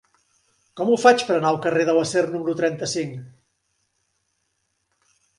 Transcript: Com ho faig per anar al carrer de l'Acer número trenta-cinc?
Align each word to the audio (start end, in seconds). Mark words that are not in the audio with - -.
Com 0.79 0.87
ho 0.91 0.95
faig 1.01 1.25
per 1.25 1.33
anar 1.35 1.49
al 1.51 1.59
carrer 1.65 1.83
de 1.89 1.93
l'Acer 1.97 2.23
número 2.31 2.55
trenta-cinc? 2.61 3.19